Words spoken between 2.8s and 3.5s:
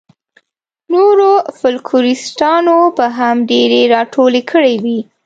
به هم